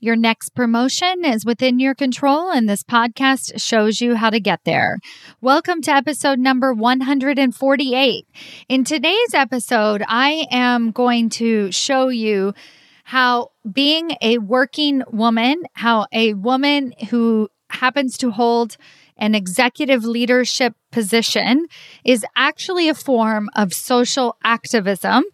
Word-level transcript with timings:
Your 0.00 0.14
next 0.14 0.50
promotion 0.50 1.24
is 1.24 1.44
within 1.44 1.80
your 1.80 1.92
control, 1.92 2.52
and 2.52 2.68
this 2.68 2.84
podcast 2.84 3.60
shows 3.60 4.00
you 4.00 4.14
how 4.14 4.30
to 4.30 4.38
get 4.38 4.60
there. 4.62 5.00
Welcome 5.40 5.82
to 5.82 5.90
episode 5.90 6.38
number 6.38 6.72
148. 6.72 8.28
In 8.68 8.84
today's 8.84 9.34
episode, 9.34 10.04
I 10.06 10.46
am 10.52 10.92
going 10.92 11.30
to 11.30 11.72
show 11.72 12.10
you 12.10 12.54
how 13.02 13.50
being 13.68 14.12
a 14.22 14.38
working 14.38 15.02
woman, 15.10 15.64
how 15.72 16.06
a 16.12 16.34
woman 16.34 16.92
who 17.10 17.48
happens 17.68 18.16
to 18.18 18.30
hold 18.30 18.76
an 19.16 19.34
executive 19.34 20.04
leadership 20.04 20.74
position 20.92 21.66
is 22.04 22.24
actually 22.36 22.88
a 22.88 22.94
form 22.94 23.50
of 23.56 23.74
social 23.74 24.36
activism 24.44 25.24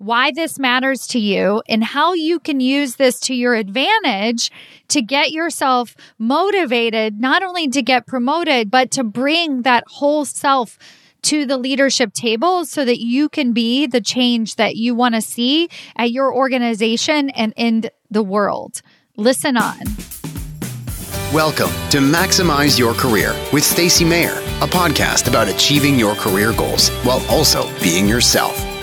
why 0.00 0.32
this 0.32 0.58
matters 0.58 1.06
to 1.06 1.18
you 1.18 1.62
and 1.68 1.84
how 1.84 2.14
you 2.14 2.40
can 2.40 2.58
use 2.58 2.96
this 2.96 3.20
to 3.20 3.34
your 3.34 3.54
advantage 3.54 4.50
to 4.88 5.02
get 5.02 5.30
yourself 5.30 5.94
motivated, 6.18 7.20
not 7.20 7.42
only 7.42 7.68
to 7.68 7.82
get 7.82 8.06
promoted, 8.06 8.70
but 8.70 8.90
to 8.90 9.04
bring 9.04 9.60
that 9.60 9.84
whole 9.86 10.24
self 10.24 10.78
to 11.20 11.44
the 11.44 11.58
leadership 11.58 12.14
table 12.14 12.64
so 12.64 12.82
that 12.82 12.98
you 12.98 13.28
can 13.28 13.52
be 13.52 13.86
the 13.86 14.00
change 14.00 14.56
that 14.56 14.74
you 14.74 14.94
want 14.94 15.14
to 15.14 15.20
see 15.20 15.68
at 15.96 16.10
your 16.10 16.34
organization 16.34 17.28
and 17.30 17.52
in 17.58 17.84
the 18.10 18.22
world. 18.22 18.80
Listen 19.18 19.58
on. 19.58 19.80
Welcome 21.30 21.70
to 21.90 21.98
Maximize 21.98 22.78
Your 22.78 22.94
Career 22.94 23.38
with 23.52 23.64
Stacy 23.64 24.06
Mayer, 24.06 24.38
a 24.62 24.66
podcast 24.66 25.28
about 25.28 25.48
achieving 25.48 25.98
your 25.98 26.14
career 26.14 26.54
goals 26.54 26.88
while 27.04 27.22
also 27.28 27.70
being 27.82 28.08
yourself. 28.08 28.79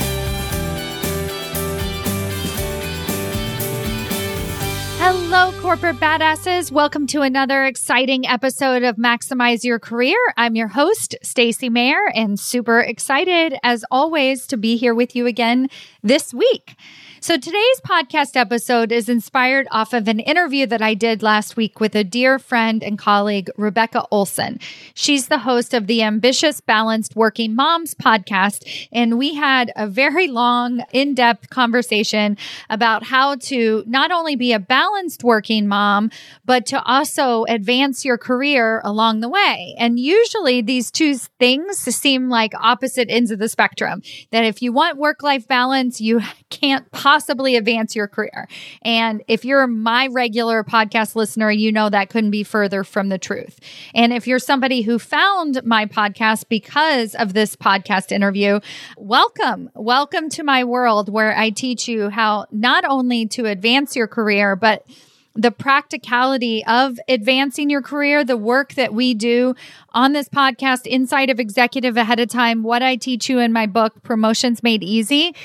Corporate 5.67 5.98
badasses. 5.98 6.71
Welcome 6.71 7.07
to 7.07 7.23
another 7.23 7.66
exciting 7.66 8.25
episode 8.25 8.84
of 8.84 8.95
Maximize 8.95 9.66
Your 9.66 9.80
Career. 9.80 10.16
I'm 10.38 10.55
your 10.55 10.69
host, 10.69 11.17
Stacy 11.22 11.67
Mayer, 11.67 12.08
and 12.16 12.39
super 12.39 12.80
excited 12.80 13.53
as 13.64 13.83
always 13.92 14.47
to 14.47 14.55
be 14.55 14.77
here 14.77 14.95
with 14.95 15.14
you 15.14 15.27
again 15.27 15.69
this 16.02 16.33
week. 16.33 16.77
So 17.20 17.36
today's 17.36 17.82
podcast 17.84 18.36
episode 18.36 18.92
is 18.92 19.10
inspired 19.10 19.68
off 19.72 19.92
of 19.92 20.08
an 20.08 20.20
interview 20.20 20.68
that 20.68 20.84
I 20.84 20.94
did 20.94 21.23
last 21.23 21.58
week 21.58 21.80
with 21.80 21.96
a 21.96 22.04
dear 22.04 22.38
friend 22.38 22.84
and 22.84 22.98
colleague, 22.98 23.50
Rebecca 23.58 24.06
Olson. 24.12 24.60
She's 24.94 25.28
the 25.28 25.40
host 25.40 25.73
of 25.73 25.88
the 25.88 26.04
Ambitious 26.04 26.62
Balanced 26.62 27.16
Working 27.16 27.56
Moms 27.56 27.95
podcast. 27.95 28.88
And 28.92 29.18
we 29.18 29.34
had 29.34 29.72
a 29.76 29.88
very 29.88 30.28
long, 30.28 30.84
in 30.92 31.16
depth 31.16 31.50
conversation 31.50 32.38
about 32.70 33.04
how 33.04 33.36
to 33.36 33.84
not 33.88 34.12
only 34.12 34.36
be 34.36 34.54
a 34.54 34.60
balanced 34.60 35.23
working 35.23 35.68
mom, 35.68 36.12
but 36.45 36.68
to 36.68 36.82
also 36.84 37.45
advance 37.45 38.06
your 38.06 38.20
career 38.20 38.80
along 38.84 39.22
the 39.22 39.30
way. 39.30 39.76
And 39.80 40.00
usually 40.00 40.62
these 40.62 40.92
two 40.92 41.16
things 41.16 41.80
seem 41.80 42.30
like 42.30 42.54
opposite 42.60 43.10
ends 43.10 43.32
of 43.32 43.40
the 43.40 43.50
spectrum. 43.50 44.04
That 44.30 44.45
if 44.45 44.62
you 44.62 44.72
want 44.72 45.00
work 45.00 45.23
life 45.23 45.48
balance, 45.48 46.00
you 46.00 46.22
can't 46.52 46.90
possibly 46.92 47.06
advance 47.08 47.95
your 47.95 48.08
career. 48.08 48.47
And 48.81 49.23
if 49.27 49.45
you're 49.45 49.66
my 49.66 50.08
regular 50.08 50.63
podcast 50.63 51.16
listener, 51.16 51.49
you 51.49 51.72
know 51.72 51.89
that 51.89 52.09
couldn't 52.09 52.31
be 52.31 52.44
further 52.44 52.83
from 52.83 53.09
the 53.09 53.17
truth. 53.17 53.59
And 53.95 54.11
if 54.11 54.27
you're 54.27 54.39
somebody 54.39 54.81
who 54.81 54.99
found 54.99 55.64
my 55.64 55.86
podcast 55.86 56.49
because 56.49 57.16
of 57.16 57.33
this 57.33 57.55
podcast 57.55 58.11
interview, 58.11 58.59
welcome. 58.97 59.69
Welcome 59.73 60.30
to 60.31 60.44
my 60.44 60.64
world 60.64 61.08
where 61.08 61.38
I 61.38 61.49
teach 61.49 61.88
you 61.88 62.09
how 62.09 62.45
not 62.52 62.83
only 62.86 63.25
to 63.27 63.45
advance 63.45 63.95
your 63.95 64.08
career, 64.08 64.55
but 64.55 64.86
the 65.33 65.52
practicality 65.52 66.66
of 66.66 66.99
advancing 67.08 67.69
your 67.69 67.81
career, 67.81 68.23
the 68.23 68.36
work 68.36 68.73
that 68.73 68.94
we 68.94 69.14
do 69.14 69.53
on 69.92 70.11
this 70.11 70.27
podcast 70.27 70.88
inside 70.88 71.30
of 71.30 71.39
executive 71.39 71.95
ahead 71.95 72.19
of 72.19 72.27
time, 72.27 72.64
what 72.64 72.81
I 72.81 72.95
teach 72.95 73.30
you 73.30 73.39
in 73.39 73.53
my 73.53 73.67
book, 73.67 74.02
Promotions 74.03 74.64
Made 74.64 74.83
Easy 74.83 75.36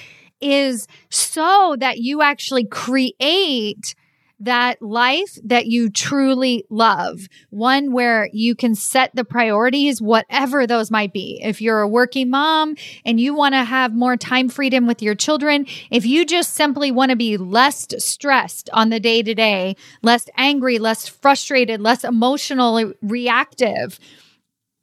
is 0.43 0.87
so 1.11 1.77
that 1.79 1.99
you 1.99 2.23
actually 2.23 2.65
create 2.67 3.95
that 4.43 4.83
life 4.83 5.39
that 5.45 5.67
you 5.67 5.89
truly 5.89 6.65
love, 6.69 7.29
one 7.51 7.93
where 7.93 8.29
you 8.33 8.57
can 8.57 8.75
set 8.75 9.15
the 9.15 9.25
priorities, 9.25 10.03
whatever 10.03 10.67
those 10.67 10.91
might 10.91 11.13
be. 11.13 11.41
If 11.45 11.61
you're 11.61 11.81
a 11.81 11.89
working 11.89 12.29
mom 12.29 12.75
and 13.05 13.21
you 13.21 13.35
want 13.35 13.55
to 13.55 13.63
have 13.63 13.95
more 13.95 14.17
time 14.17 14.49
freedom 14.49 14.89
with 14.89 15.01
your 15.01 15.15
children, 15.15 15.67
if 15.93 16.05
you 16.05 16.27
just 16.27 16.55
simply 16.55 16.91
want 16.91 17.11
to 17.11 17.17
be 17.17 17.37
less 17.37 17.87
stressed 17.99 18.69
on 18.73 18.91
the 18.91 18.99
day 18.99 19.23
to 19.23 19.33
day, 19.33 19.77
less 20.03 20.29
angry, 20.37 20.81
less 20.81 21.07
frustrated, 21.07 21.81
less 21.81 22.03
emotionally 22.03 22.93
reactive, 23.01 24.01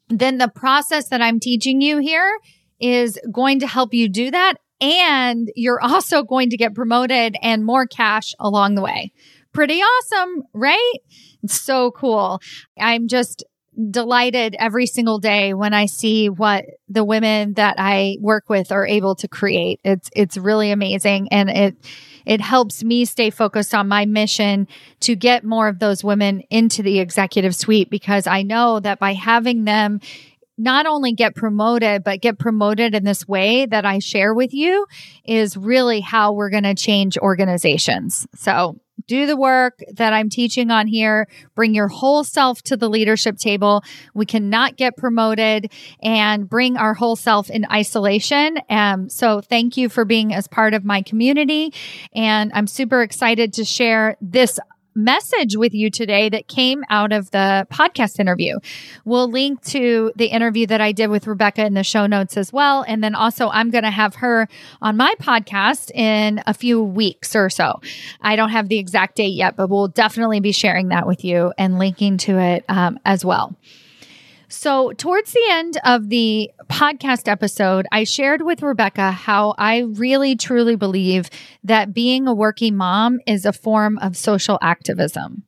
then 0.07 0.37
the 0.37 0.47
process 0.47 1.09
that 1.09 1.21
I'm 1.21 1.39
teaching 1.39 1.81
you 1.81 1.97
here 1.97 2.39
is 2.79 3.19
going 3.29 3.59
to 3.59 3.67
help 3.67 3.93
you 3.93 4.07
do 4.07 4.31
that 4.31 4.55
and 4.81 5.49
you're 5.55 5.81
also 5.81 6.23
going 6.23 6.49
to 6.51 6.57
get 6.57 6.75
promoted 6.75 7.35
and 7.41 7.65
more 7.65 7.85
cash 7.85 8.33
along 8.39 8.75
the 8.75 8.81
way. 8.81 9.11
Pretty 9.53 9.79
awesome, 9.79 10.43
right? 10.53 10.93
It's 11.43 11.59
so 11.59 11.91
cool. 11.91 12.39
I'm 12.77 13.07
just 13.07 13.43
delighted 13.89 14.55
every 14.59 14.85
single 14.85 15.19
day 15.19 15.53
when 15.53 15.73
I 15.73 15.85
see 15.85 16.27
what 16.29 16.65
the 16.89 17.03
women 17.03 17.53
that 17.53 17.75
I 17.77 18.17
work 18.19 18.49
with 18.49 18.71
are 18.71 18.85
able 18.85 19.15
to 19.15 19.27
create. 19.27 19.79
It's 19.83 20.09
it's 20.15 20.37
really 20.37 20.71
amazing 20.71 21.29
and 21.31 21.49
it 21.49 21.77
it 22.25 22.41
helps 22.41 22.83
me 22.83 23.05
stay 23.05 23.29
focused 23.29 23.73
on 23.73 23.87
my 23.87 24.05
mission 24.05 24.67
to 25.01 25.15
get 25.15 25.43
more 25.43 25.67
of 25.67 25.79
those 25.79 26.03
women 26.03 26.41
into 26.49 26.83
the 26.83 26.99
executive 26.99 27.55
suite 27.55 27.89
because 27.89 28.27
I 28.27 28.43
know 28.43 28.79
that 28.81 28.99
by 28.99 29.13
having 29.13 29.63
them 29.63 30.01
not 30.59 30.85
only 30.85 31.13
get 31.13 31.35
promoted, 31.35 32.03
but 32.03 32.21
get 32.21 32.37
promoted 32.37 32.93
in 32.93 33.05
this 33.05 33.27
way 33.27 33.65
that 33.65 33.85
I 33.85 33.99
share 33.99 34.33
with 34.33 34.53
you 34.53 34.85
is 35.23 35.55
really 35.57 36.01
how 36.01 36.33
we're 36.33 36.49
going 36.49 36.63
to 36.63 36.75
change 36.75 37.17
organizations. 37.17 38.27
So 38.35 38.79
do 39.07 39.25
the 39.25 39.37
work 39.37 39.79
that 39.93 40.13
I'm 40.13 40.29
teaching 40.29 40.69
on 40.69 40.85
here. 40.85 41.27
Bring 41.55 41.73
your 41.73 41.87
whole 41.87 42.23
self 42.23 42.61
to 42.63 42.77
the 42.77 42.89
leadership 42.89 43.37
table. 43.37 43.83
We 44.13 44.25
cannot 44.25 44.75
get 44.75 44.97
promoted 44.97 45.71
and 46.03 46.47
bring 46.47 46.77
our 46.77 46.93
whole 46.93 47.15
self 47.15 47.49
in 47.49 47.65
isolation. 47.71 48.57
Um, 48.69 49.09
so 49.09 49.41
thank 49.41 49.77
you 49.77 49.89
for 49.89 50.05
being 50.05 50.33
as 50.33 50.47
part 50.47 50.73
of 50.73 50.83
my 50.83 51.01
community. 51.01 51.73
And 52.13 52.51
I'm 52.53 52.67
super 52.67 53.01
excited 53.01 53.53
to 53.53 53.65
share 53.65 54.17
this 54.21 54.59
message 54.99 55.55
with 55.55 55.73
you 55.73 55.89
today 55.89 56.29
that 56.29 56.47
came 56.47 56.83
out 56.89 57.11
of 57.11 57.31
the 57.31 57.67
podcast 57.71 58.19
interview. 58.19 58.59
We'll 59.05 59.29
link 59.29 59.63
to 59.65 60.11
the 60.15 60.27
interview 60.27 60.67
that 60.67 60.81
I 60.81 60.91
did 60.91 61.07
with 61.07 61.27
Rebecca 61.27 61.65
in 61.65 61.73
the 61.73 61.83
show 61.83 62.05
notes 62.05 62.37
as 62.37 62.53
well. 62.53 62.83
And 62.87 63.03
then 63.03 63.15
also, 63.15 63.49
I'm 63.49 63.69
going 63.69 63.83
to 63.83 63.91
have 63.91 64.15
her 64.15 64.47
on 64.81 64.97
my 64.97 65.13
podcast 65.19 65.91
in 65.91 66.41
a 66.45 66.53
few 66.53 66.83
weeks 66.83 67.35
or 67.35 67.49
so. 67.49 67.81
I 68.21 68.35
don't 68.35 68.49
have 68.49 68.69
the 68.69 68.77
exact 68.77 69.15
date 69.15 69.33
yet, 69.33 69.55
but 69.55 69.69
we'll 69.69 69.87
definitely 69.87 70.39
be 70.39 70.51
sharing 70.51 70.89
that 70.89 71.07
with 71.07 71.23
you 71.23 71.53
and 71.57 71.79
linking 71.79 72.17
to 72.19 72.37
it 72.37 72.65
um, 72.67 72.99
as 73.05 73.23
well. 73.23 73.55
So, 74.51 74.93
towards 74.93 75.31
the 75.31 75.47
end 75.51 75.77
of 75.85 76.09
the 76.09 76.49
podcast 76.67 77.27
episode, 77.27 77.85
I 77.91 78.03
shared 78.03 78.41
with 78.41 78.63
Rebecca 78.63 79.11
how 79.11 79.53
I 79.59 79.81
really 79.81 80.35
truly 80.35 80.75
believe 80.75 81.29
that 81.63 81.93
being 81.93 82.27
a 82.27 82.33
working 82.33 82.75
mom 82.75 83.19
is 83.27 83.45
a 83.45 83.53
form 83.53 83.99
of 83.99 84.17
social 84.17 84.57
activism. 84.59 85.43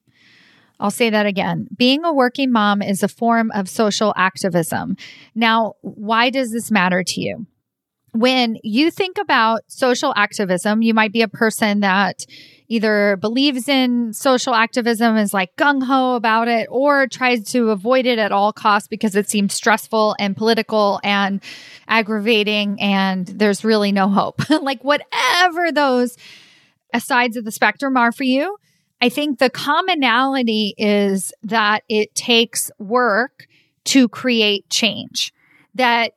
I'll 0.79 0.91
say 0.91 1.09
that 1.09 1.25
again. 1.25 1.67
Being 1.75 2.06
a 2.06 2.13
working 2.13 2.51
mom 2.51 2.84
is 2.84 3.01
a 3.01 3.07
form 3.07 3.50
of 3.56 3.67
social 3.67 4.13
activism. 4.16 4.97
Now, 5.33 5.73
why 5.81 6.29
does 6.29 6.51
this 6.51 6.69
matter 6.69 7.03
to 7.03 7.22
you? 7.22 7.47
When 8.13 8.57
you 8.63 8.91
think 8.91 9.18
about 9.18 9.62
social 9.68 10.13
activism, 10.16 10.83
you 10.83 10.94
might 10.94 11.13
be 11.13 11.23
a 11.23 11.28
person 11.28 11.79
that 11.79 12.25
either 12.71 13.17
believes 13.17 13.67
in 13.67 14.13
social 14.13 14.55
activism, 14.55 15.17
is 15.17 15.33
like 15.33 15.53
gung 15.57 15.83
ho 15.83 16.15
about 16.15 16.47
it, 16.47 16.68
or 16.71 17.06
tries 17.06 17.44
to 17.51 17.69
avoid 17.69 18.06
it 18.06 18.18
at 18.18 18.31
all 18.31 18.53
costs 18.53 18.88
because 18.88 19.13
it 19.13 19.29
seems 19.29 19.53
stressful 19.53 20.15
and 20.18 20.38
political 20.38 21.01
and 21.03 21.44
aggravating 21.89 22.79
and 22.79 23.27
there's 23.27 23.65
really 23.65 23.91
no 23.91 24.07
hope. 24.07 24.50
like, 24.62 24.81
whatever 24.85 25.69
those 25.73 26.18
sides 26.97 27.35
of 27.35 27.44
the 27.44 27.51
spectrum 27.51 27.97
are 27.97 28.13
for 28.13 28.23
you, 28.23 28.56
I 29.01 29.09
think 29.09 29.39
the 29.39 29.50
commonality 29.50 30.74
is 30.77 31.33
that 31.44 31.83
it 31.89 32.15
takes 32.15 32.71
work 32.79 33.47
to 33.85 34.07
create 34.07 34.69
change. 34.69 35.33
That 35.75 36.13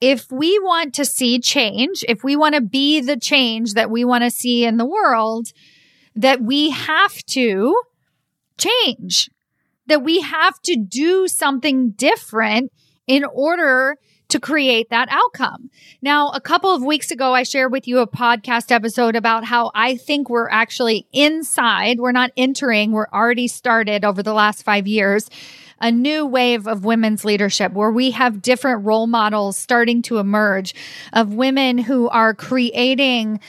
if 0.00 0.32
we 0.32 0.58
want 0.58 0.94
to 0.94 1.04
see 1.04 1.38
change, 1.38 2.04
if 2.08 2.24
we 2.24 2.34
want 2.34 2.56
to 2.56 2.60
be 2.60 3.00
the 3.00 3.16
change 3.16 3.74
that 3.74 3.88
we 3.88 4.04
want 4.04 4.24
to 4.24 4.32
see 4.32 4.64
in 4.64 4.78
the 4.78 4.84
world, 4.84 5.52
that 6.14 6.42
we 6.42 6.70
have 6.70 7.22
to 7.24 7.80
change, 8.58 9.30
that 9.86 10.02
we 10.02 10.20
have 10.20 10.60
to 10.62 10.76
do 10.76 11.28
something 11.28 11.90
different 11.90 12.72
in 13.06 13.24
order 13.24 13.96
to 14.28 14.40
create 14.40 14.88
that 14.88 15.08
outcome. 15.10 15.70
Now, 16.00 16.30
a 16.30 16.40
couple 16.40 16.74
of 16.74 16.82
weeks 16.82 17.10
ago, 17.10 17.34
I 17.34 17.42
shared 17.42 17.70
with 17.70 17.86
you 17.86 17.98
a 17.98 18.06
podcast 18.06 18.72
episode 18.72 19.14
about 19.14 19.44
how 19.44 19.70
I 19.74 19.96
think 19.96 20.30
we're 20.30 20.48
actually 20.48 21.06
inside. 21.12 21.98
We're 22.00 22.12
not 22.12 22.30
entering. 22.36 22.92
We're 22.92 23.08
already 23.12 23.46
started 23.46 24.04
over 24.04 24.22
the 24.22 24.32
last 24.32 24.62
five 24.62 24.86
years 24.86 25.28
a 25.82 25.90
new 25.90 26.24
wave 26.24 26.68
of 26.68 26.84
women's 26.84 27.24
leadership 27.24 27.72
where 27.72 27.90
we 27.90 28.12
have 28.12 28.40
different 28.40 28.86
role 28.86 29.08
models 29.08 29.56
starting 29.56 30.00
to 30.00 30.18
emerge 30.18 30.74
of 31.12 31.34
women 31.34 31.76
who 31.76 32.08
are 32.08 32.32
creating 32.32 33.40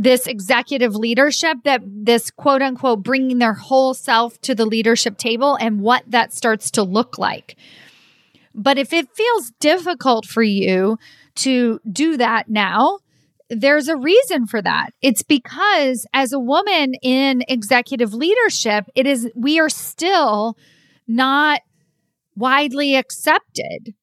this 0.00 0.26
executive 0.26 0.96
leadership 0.96 1.58
that 1.64 1.82
this 1.84 2.30
quote 2.30 2.62
unquote 2.62 3.02
bringing 3.02 3.36
their 3.36 3.52
whole 3.52 3.92
self 3.92 4.40
to 4.40 4.54
the 4.54 4.64
leadership 4.64 5.18
table 5.18 5.56
and 5.60 5.82
what 5.82 6.02
that 6.06 6.32
starts 6.32 6.70
to 6.70 6.82
look 6.82 7.18
like. 7.18 7.54
But 8.54 8.78
if 8.78 8.94
it 8.94 9.14
feels 9.14 9.52
difficult 9.60 10.24
for 10.24 10.42
you 10.42 10.96
to 11.36 11.80
do 11.92 12.16
that 12.16 12.48
now, 12.48 13.00
there's 13.50 13.88
a 13.88 13.96
reason 13.96 14.46
for 14.46 14.62
that. 14.62 14.94
It's 15.02 15.22
because 15.22 16.06
as 16.14 16.32
a 16.32 16.40
woman 16.40 16.94
in 17.02 17.42
executive 17.46 18.14
leadership, 18.14 18.86
it 18.94 19.06
is, 19.06 19.30
we 19.34 19.60
are 19.60 19.68
still 19.68 20.56
not 21.06 21.60
widely 22.34 22.96
accepted. 22.96 23.94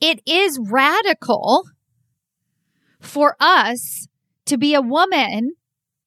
It 0.00 0.22
is 0.26 0.58
radical 0.60 1.68
for 3.00 3.36
us 3.38 4.08
to 4.52 4.58
be 4.58 4.74
a 4.74 4.82
woman 4.82 5.52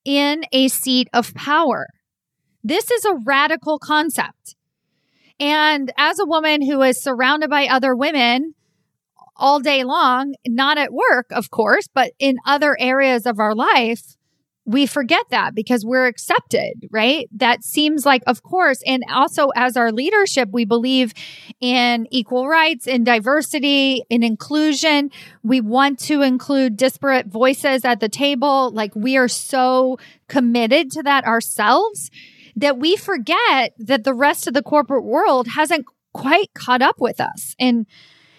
in 0.05 0.43
a 0.51 0.67
seat 0.67 1.09
of 1.11 1.33
power. 1.33 1.87
This 2.63 2.91
is 2.91 3.03
a 3.03 3.17
radical 3.25 3.79
concept. 3.79 4.55
And 5.39 5.91
as 5.97 6.19
a 6.19 6.27
woman 6.27 6.61
who 6.61 6.83
is 6.83 7.01
surrounded 7.01 7.49
by 7.49 7.65
other 7.65 7.95
women 7.95 8.53
all 9.35 9.59
day 9.59 9.83
long, 9.83 10.35
not 10.47 10.77
at 10.77 10.93
work, 10.93 11.25
of 11.31 11.49
course, 11.49 11.87
but 11.91 12.11
in 12.19 12.35
other 12.45 12.77
areas 12.79 13.25
of 13.25 13.39
our 13.39 13.55
life, 13.55 14.14
we 14.65 14.87
forget 14.87 15.23
that 15.29 15.53
because 15.53 15.85
we're 15.85 16.07
accepted, 16.07 16.87
right? 16.91 17.29
That 17.31 17.63
seems 17.63 18.05
like, 18.05 18.23
of 18.25 18.41
course. 18.41 18.81
And 18.85 19.03
also 19.13 19.49
as 19.55 19.77
our 19.77 19.91
leadership, 19.91 20.49
we 20.51 20.65
believe 20.65 21.13
in 21.61 22.07
equal 22.09 22.47
rights, 22.47 22.87
in 22.87 23.03
diversity, 23.03 24.03
in 24.09 24.23
inclusion. 24.23 25.11
We 25.43 25.61
want 25.61 25.99
to 25.99 26.23
include 26.23 26.77
disparate 26.77 27.27
voices 27.27 27.85
at 27.85 27.99
the 27.99 28.09
table. 28.09 28.71
Like 28.71 28.95
we 28.95 29.17
are 29.17 29.27
so 29.27 29.99
committed 30.27 30.91
to 30.93 31.03
that 31.03 31.25
ourselves 31.25 32.09
that 32.55 32.77
we 32.77 32.95
forget 32.95 33.73
that 33.77 34.03
the 34.03 34.13
rest 34.13 34.47
of 34.47 34.53
the 34.53 34.63
corporate 34.63 35.03
world 35.03 35.47
hasn't 35.49 35.85
quite 36.13 36.53
caught 36.55 36.81
up 36.81 36.95
with 36.99 37.19
us. 37.19 37.55
And 37.59 37.85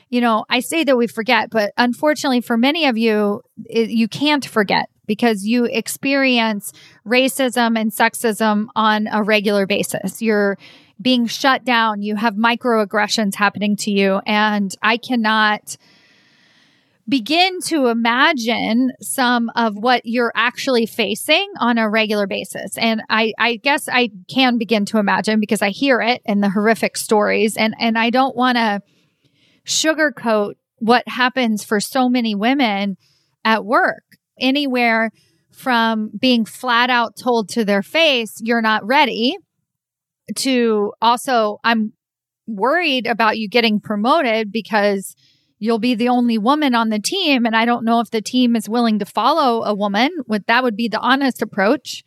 you 0.08 0.20
know, 0.20 0.44
I 0.48 0.60
say 0.60 0.84
that 0.84 0.96
we 0.96 1.08
forget, 1.08 1.50
but 1.50 1.72
unfortunately 1.76 2.40
for 2.40 2.56
many 2.56 2.86
of 2.86 2.96
you, 2.96 3.42
it, 3.64 3.90
you 3.90 4.06
can't 4.06 4.46
forget 4.46 4.88
because 5.06 5.44
you 5.44 5.64
experience 5.64 6.72
racism 7.06 7.78
and 7.78 7.92
sexism 7.92 8.66
on 8.74 9.06
a 9.10 9.22
regular 9.22 9.66
basis. 9.66 10.20
You're 10.20 10.58
being 11.00 11.26
shut 11.26 11.64
down. 11.64 12.02
You 12.02 12.16
have 12.16 12.34
microaggressions 12.34 13.34
happening 13.34 13.76
to 13.76 13.90
you. 13.90 14.20
And 14.26 14.74
I 14.82 14.96
cannot 14.96 15.76
begin 17.08 17.60
to 17.60 17.86
imagine 17.86 18.92
some 19.00 19.50
of 19.54 19.76
what 19.76 20.02
you're 20.04 20.32
actually 20.34 20.86
facing 20.86 21.48
on 21.60 21.78
a 21.78 21.88
regular 21.88 22.26
basis. 22.26 22.76
And 22.76 23.02
I, 23.08 23.32
I 23.38 23.56
guess 23.56 23.88
I 23.88 24.10
can 24.28 24.58
begin 24.58 24.84
to 24.86 24.98
imagine 24.98 25.38
because 25.38 25.62
I 25.62 25.70
hear 25.70 26.00
it 26.00 26.20
in 26.24 26.40
the 26.40 26.50
horrific 26.50 26.96
stories 26.96 27.56
and, 27.56 27.74
and 27.78 27.96
I 27.96 28.10
don't 28.10 28.34
want 28.34 28.56
to 28.56 28.82
sugarcoat 29.64 30.54
what 30.78 31.06
happens 31.06 31.64
for 31.64 31.80
so 31.80 32.08
many 32.08 32.34
women 32.34 32.96
at 33.44 33.64
work 33.64 34.15
anywhere 34.40 35.10
from 35.52 36.10
being 36.18 36.44
flat 36.44 36.90
out 36.90 37.16
told 37.16 37.48
to 37.48 37.64
their 37.64 37.82
face, 37.82 38.36
you're 38.40 38.62
not 38.62 38.86
ready, 38.86 39.36
to 40.34 40.92
also, 41.00 41.58
I'm 41.64 41.92
worried 42.46 43.06
about 43.06 43.38
you 43.38 43.48
getting 43.48 43.80
promoted 43.80 44.52
because 44.52 45.14
you'll 45.58 45.78
be 45.78 45.94
the 45.94 46.08
only 46.08 46.38
woman 46.38 46.74
on 46.74 46.90
the 46.90 46.98
team. 46.98 47.46
And 47.46 47.56
I 47.56 47.64
don't 47.64 47.84
know 47.84 48.00
if 48.00 48.10
the 48.10 48.20
team 48.20 48.56
is 48.56 48.68
willing 48.68 48.98
to 48.98 49.06
follow 49.06 49.64
a 49.64 49.74
woman. 49.74 50.10
What 50.26 50.46
that 50.46 50.62
would 50.62 50.76
be 50.76 50.88
the 50.88 51.00
honest 51.00 51.42
approach. 51.42 52.04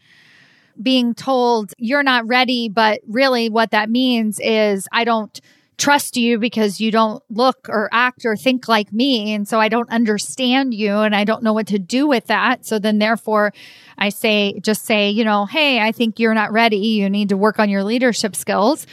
Being 0.82 1.14
told 1.14 1.74
you're 1.78 2.04
not 2.04 2.28
ready, 2.28 2.70
but 2.70 3.02
really 3.08 3.50
what 3.50 3.72
that 3.72 3.90
means 3.90 4.40
is 4.42 4.88
I 4.94 5.04
don't 5.04 5.40
trust 5.80 6.18
you 6.18 6.38
because 6.38 6.82
you 6.82 6.92
don't 6.92 7.24
look 7.30 7.68
or 7.70 7.90
act 7.92 8.26
or 8.26 8.36
think 8.36 8.68
like 8.68 8.92
me. 8.92 9.34
And 9.34 9.48
so 9.48 9.60
I 9.60 9.70
don't 9.70 9.90
understand 9.90 10.74
you 10.74 10.98
and 10.98 11.16
I 11.16 11.24
don't 11.24 11.42
know 11.42 11.54
what 11.54 11.68
to 11.68 11.80
do 11.80 12.06
with 12.06 12.28
that. 12.28 12.66
So 12.66 12.78
then 12.78 13.00
therefore 13.00 13.54
I 13.98 14.10
say, 14.10 14.60
just 14.60 14.86
say, 14.86 15.10
you 15.10 15.24
know, 15.24 15.46
Hey, 15.46 15.80
I 15.80 15.92
think 15.94 16.20
you're 16.20 16.34
not 16.34 16.52
ready. 16.52 16.78
You 16.78 17.10
need 17.10 17.30
to 17.30 17.38
work 17.38 17.60
on 17.60 17.70
your 17.70 17.84
leadership 17.84 18.36
skills. 18.36 18.86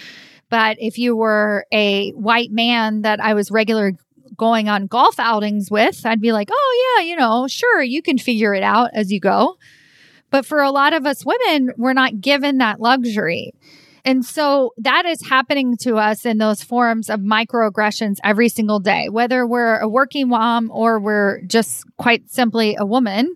But 0.48 0.76
if 0.80 0.96
you 0.96 1.16
were 1.16 1.66
a 1.72 2.12
white 2.12 2.52
man 2.52 3.02
that 3.02 3.20
I 3.20 3.34
was 3.34 3.50
regular 3.50 3.92
going 4.36 4.68
on 4.68 4.86
golf 4.86 5.18
outings 5.18 5.70
with, 5.70 6.06
I'd 6.06 6.20
be 6.20 6.32
like, 6.32 6.48
Oh 6.52 6.96
yeah, 6.98 7.04
you 7.04 7.16
know, 7.16 7.48
sure, 7.48 7.82
you 7.82 8.00
can 8.00 8.16
figure 8.16 8.54
it 8.54 8.62
out 8.62 8.90
as 8.94 9.10
you 9.10 9.18
go. 9.18 9.56
But 10.30 10.46
for 10.46 10.62
a 10.62 10.70
lot 10.70 10.92
of 10.92 11.04
us 11.04 11.24
women, 11.26 11.72
we're 11.76 11.94
not 11.94 12.20
given 12.20 12.58
that 12.58 12.80
luxury. 12.80 13.52
And 14.06 14.24
so 14.24 14.72
that 14.78 15.04
is 15.04 15.20
happening 15.26 15.76
to 15.78 15.96
us 15.96 16.24
in 16.24 16.38
those 16.38 16.62
forms 16.62 17.10
of 17.10 17.18
microaggressions 17.18 18.18
every 18.22 18.48
single 18.48 18.78
day, 18.78 19.08
whether 19.08 19.44
we're 19.44 19.80
a 19.80 19.88
working 19.88 20.28
mom 20.28 20.70
or 20.72 21.00
we're 21.00 21.42
just 21.42 21.84
quite 21.96 22.30
simply 22.30 22.76
a 22.78 22.86
woman. 22.86 23.34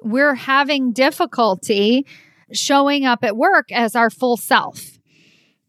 We're 0.00 0.34
having 0.34 0.94
difficulty 0.94 2.06
showing 2.52 3.04
up 3.04 3.22
at 3.22 3.36
work 3.36 3.70
as 3.70 3.94
our 3.94 4.08
full 4.08 4.38
self. 4.38 4.98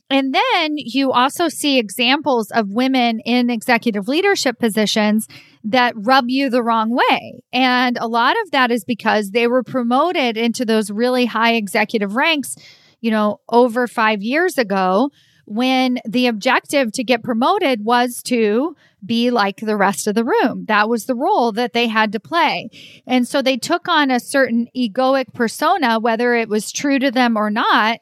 And 0.10 0.34
then 0.34 0.76
you 0.78 1.12
also 1.12 1.50
see 1.50 1.78
examples 1.78 2.50
of 2.50 2.70
women 2.70 3.20
in 3.20 3.50
executive 3.50 4.08
leadership 4.08 4.58
positions 4.58 5.28
that 5.66 5.94
rub 5.98 6.30
you 6.30 6.50
the 6.50 6.64
wrong 6.64 6.92
way. 6.92 7.44
And 7.52 7.98
a 7.98 8.08
lot 8.08 8.38
of 8.44 8.52
that 8.52 8.72
is 8.72 8.86
because 8.86 9.32
they 9.32 9.48
were 9.48 9.64
promoted 9.64 10.38
into 10.38 10.64
those 10.64 10.90
really 10.90 11.26
high 11.26 11.56
executive 11.56 12.16
ranks 12.16 12.56
you 13.02 13.12
know, 13.12 13.40
over 13.50 13.88
five 13.88 14.22
years 14.22 14.58
ago 14.58 15.12
when 15.50 15.98
the 16.08 16.28
objective 16.28 16.92
to 16.92 17.04
get 17.04 17.24
promoted 17.24 17.84
was 17.84 18.22
to 18.22 18.76
be 19.04 19.32
like 19.32 19.58
the 19.58 19.76
rest 19.76 20.06
of 20.06 20.14
the 20.14 20.24
room. 20.24 20.66
That 20.68 20.88
was 20.88 21.06
the 21.06 21.16
role 21.16 21.52
that 21.54 21.74
they 21.74 21.88
had 21.88 22.12
to 22.12 22.20
play. 22.20 22.70
And 23.08 23.28
so 23.28 23.42
they 23.42 23.58
took 23.58 23.88
on 23.88 24.12
a 24.12 24.20
certain 24.20 24.68
egoic 24.76 25.34
persona, 25.34 26.00
whether 26.00 26.36
it 26.36 26.50
was 26.50 26.72
true 26.72 27.00
to 27.00 27.10
them 27.10 27.36
or 27.36 27.50
not, 27.50 28.00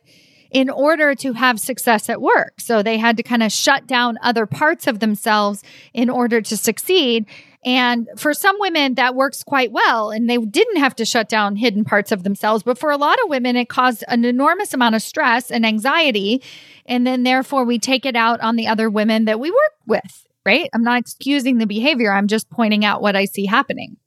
in 0.52 0.70
order 0.70 1.16
to 1.16 1.34
have 1.34 1.58
success 1.60 2.10
at 2.10 2.22
work. 2.22 2.60
So 2.60 2.84
they 2.84 2.98
had 2.98 3.16
to 3.16 3.24
kind 3.24 3.44
of 3.44 3.52
shut 3.52 3.88
down 3.88 4.18
other 4.22 4.46
parts 4.46 4.86
of 4.86 5.00
themselves 5.00 5.64
in 5.94 6.10
order 6.10 6.42
to 6.42 6.58
succeed. 6.58 7.26
And 7.68 8.08
for 8.16 8.34
some 8.34 8.56
women, 8.60 8.94
that 8.94 9.14
works 9.14 9.44
quite 9.44 9.74
well. 9.74 10.10
And 10.10 10.30
they 10.30 10.38
didn't 10.38 10.78
have 10.78 10.96
to 10.96 11.06
shut 11.06 11.28
down 11.28 11.58
hidden 11.58 11.84
parts 11.84 12.14
of 12.14 12.24
themselves. 12.24 12.64
But 12.64 12.78
for 12.78 12.92
a 12.92 12.98
lot 12.98 13.20
of 13.22 13.30
women, 13.30 13.58
it 13.58 13.68
caused 13.68 14.06
an 14.08 14.24
enormous 14.24 14.74
amount 14.74 14.96
of 14.96 15.02
stress 15.02 15.52
and 15.52 15.66
anxiety. 15.66 16.42
And 16.86 17.06
then 17.06 17.24
therefore, 17.24 17.66
we 17.66 17.78
take 17.78 18.06
it 18.06 18.16
out 18.16 18.40
on 18.40 18.56
the 18.56 18.68
other 18.68 18.90
women 18.90 19.26
that 19.26 19.42
we 19.42 19.52
work 19.52 19.74
with, 19.86 20.26
right? 20.46 20.70
I'm 20.74 20.82
not 20.82 21.02
excusing 21.02 21.58
the 21.58 21.68
behavior. 21.68 22.14
I'm 22.14 22.28
just 22.28 22.50
pointing 22.50 22.86
out 22.86 23.02
what 23.02 23.18
I 23.18 23.26
see 23.26 23.46
happening. 23.46 23.98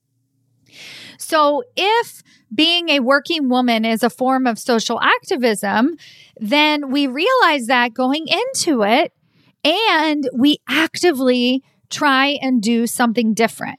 So 1.18 1.62
if 1.76 2.22
being 2.54 2.88
a 2.88 3.00
working 3.00 3.50
woman 3.50 3.84
is 3.84 4.02
a 4.02 4.08
form 4.08 4.46
of 4.46 4.58
social 4.58 4.98
activism, 5.02 5.98
then 6.38 6.90
we 6.90 7.06
realize 7.06 7.66
that 7.66 7.92
going 7.92 8.26
into 8.26 8.84
it 8.84 9.12
and 9.62 10.26
we 10.34 10.56
actively 10.66 11.62
try 11.90 12.38
and 12.40 12.62
do 12.62 12.86
something 12.86 13.34
different. 13.34 13.78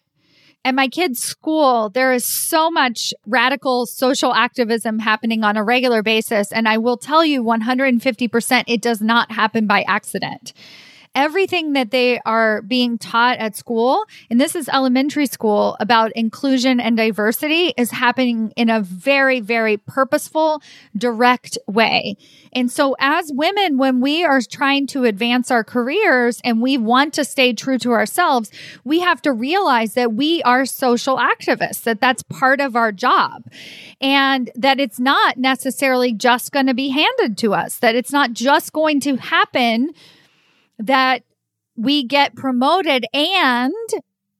At 0.63 0.75
my 0.75 0.87
kids' 0.87 1.19
school, 1.19 1.89
there 1.89 2.13
is 2.13 2.25
so 2.25 2.69
much 2.69 3.13
radical 3.25 3.87
social 3.87 4.33
activism 4.33 4.99
happening 4.99 5.43
on 5.43 5.57
a 5.57 5.63
regular 5.63 6.03
basis. 6.03 6.51
And 6.51 6.67
I 6.67 6.77
will 6.77 6.97
tell 6.97 7.25
you 7.25 7.43
150%, 7.43 8.63
it 8.67 8.81
does 8.81 9.01
not 9.01 9.31
happen 9.31 9.65
by 9.65 9.83
accident 9.87 10.53
everything 11.13 11.73
that 11.73 11.91
they 11.91 12.19
are 12.25 12.61
being 12.61 12.97
taught 12.97 13.37
at 13.37 13.55
school, 13.55 14.05
and 14.29 14.39
this 14.39 14.55
is 14.55 14.69
elementary 14.69 15.25
school 15.25 15.75
about 15.79 16.11
inclusion 16.13 16.79
and 16.79 16.95
diversity 16.95 17.73
is 17.77 17.91
happening 17.91 18.53
in 18.55 18.69
a 18.69 18.81
very, 18.81 19.39
very 19.39 19.77
purposeful, 19.77 20.61
direct 20.95 21.57
way. 21.67 22.15
And 22.53 22.71
so 22.71 22.95
as 22.99 23.31
women, 23.33 23.77
when 23.77 24.01
we 24.01 24.23
are 24.23 24.41
trying 24.41 24.87
to 24.87 25.05
advance 25.05 25.51
our 25.51 25.63
careers 25.63 26.41
and 26.43 26.61
we 26.61 26.77
want 26.77 27.13
to 27.15 27.25
stay 27.25 27.53
true 27.53 27.77
to 27.79 27.91
ourselves, 27.91 28.51
we 28.83 28.99
have 28.99 29.21
to 29.23 29.31
realize 29.31 29.93
that 29.93 30.13
we 30.13 30.41
are 30.43 30.65
social 30.65 31.17
activists, 31.17 31.83
that 31.83 32.01
that's 32.01 32.23
part 32.23 32.59
of 32.59 32.75
our 32.75 32.91
job 32.91 33.43
and 33.99 34.49
that 34.55 34.79
it's 34.79 34.99
not 34.99 35.37
necessarily 35.37 36.13
just 36.13 36.51
going 36.51 36.67
to 36.67 36.73
be 36.73 36.89
handed 36.89 37.37
to 37.37 37.53
us, 37.53 37.79
that 37.79 37.95
it's 37.95 38.11
not 38.11 38.33
just 38.33 38.73
going 38.73 38.99
to 39.01 39.15
happen 39.17 39.93
that 40.81 41.23
we 41.75 42.03
get 42.05 42.35
promoted 42.35 43.05
and 43.13 43.73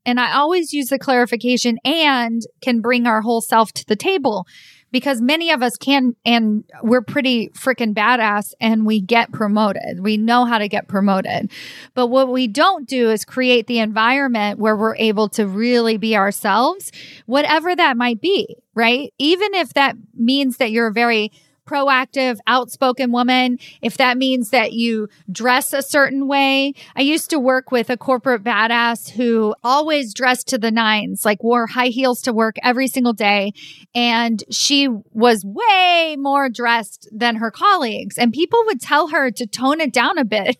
and 0.04 0.20
I 0.20 0.34
always 0.34 0.74
use 0.74 0.88
the 0.88 0.98
clarification 0.98 1.78
and 1.86 2.42
can 2.62 2.82
bring 2.82 3.06
our 3.06 3.22
whole 3.22 3.42
self 3.42 3.72
to 3.74 3.86
the 3.86 3.96
table 3.96 4.48
because 4.92 5.22
many 5.22 5.52
of 5.52 5.64
us 5.64 5.78
can 5.78 6.16
and 6.26 6.64
we're 6.84 7.02
pretty 7.02 7.50
freaking 7.50 7.94
badass 7.94 8.54
and 8.60 8.86
we 8.86 9.00
get 9.00 9.32
promoted. 9.32 10.02
We 10.02 10.18
know 10.18 10.46
how 10.46 10.58
to 10.58 10.68
get 10.68 10.88
promoted. 10.88 11.52
But 11.94 12.08
what 12.08 12.30
we 12.30 12.48
don't 12.48 12.88
do 12.88 13.10
is 13.10 13.24
create 13.24 13.68
the 13.68 13.80
environment 13.80 14.60
where 14.60 14.76
we're 14.76 14.98
able 14.98 15.30
to 15.30 15.48
really 15.48 15.98
be 15.98 16.16
ourselves, 16.16 16.92
whatever 17.26 17.76
that 17.76 17.96
might 17.96 18.22
be, 18.22 18.58
right? 18.76 19.14
Even 19.18 19.54
if 19.54 19.74
that 19.74 19.96
means 20.14 20.58
that 20.58 20.72
you're 20.72 20.92
very 20.92 21.32
proactive, 21.68 22.38
outspoken 22.48 23.12
woman, 23.12 23.58
if 23.82 23.98
that 23.98 24.18
means 24.18 24.50
that 24.50 24.74
you 24.74 25.08
dress 25.32 25.74
a 25.74 25.82
certain 25.82 26.28
way. 26.28 26.74
I 26.96 27.02
used 27.02 27.30
to 27.30 27.40
work 27.40 27.72
with 27.72 27.90
a 27.90 27.98
corporate 27.98 28.44
badass 28.44 29.10
who 29.12 29.56
always 29.64 30.14
dressed 30.14 30.48
to 30.50 30.58
the 30.58 30.72
nines, 30.72 31.26
like 31.26 31.44
wore 31.44 31.68
high 31.68 31.88
heels 31.88 32.22
to 32.24 32.34
work 32.34 32.56
every 32.64 32.88
single 32.88 33.14
day. 33.14 33.54
And 33.94 34.44
she 34.50 34.88
was 35.12 35.46
way 35.46 36.16
more 36.20 36.50
dressed 36.50 37.08
than 37.12 37.38
her 37.38 37.52
colleagues. 37.52 38.18
And 38.18 38.34
people 38.34 38.60
would 38.66 38.82
tell 38.82 39.10
her 39.10 39.32
to 39.32 39.48
tone 39.48 39.82
it 39.82 39.94
down 39.94 40.18
a 40.18 40.26
bit. 40.26 40.58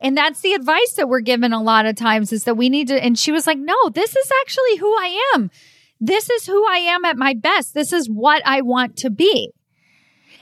And 0.00 0.16
that's 0.16 0.40
the 0.40 0.52
advice 0.52 0.92
that 0.94 1.08
we're 1.08 1.20
given 1.20 1.52
a 1.52 1.62
lot 1.62 1.86
of 1.86 1.96
times 1.96 2.32
is 2.32 2.44
that 2.44 2.56
we 2.56 2.68
need 2.68 2.88
to. 2.88 3.02
And 3.02 3.18
she 3.18 3.32
was 3.32 3.46
like, 3.46 3.58
no, 3.58 3.88
this 3.88 4.14
is 4.14 4.30
actually 4.42 4.76
who 4.76 4.92
I 4.92 5.32
am. 5.34 5.50
This 6.00 6.28
is 6.28 6.46
who 6.46 6.66
I 6.66 6.78
am 6.78 7.04
at 7.04 7.16
my 7.16 7.34
best. 7.34 7.72
This 7.72 7.92
is 7.92 8.06
what 8.06 8.42
I 8.44 8.60
want 8.60 8.98
to 8.98 9.10
be. 9.10 9.52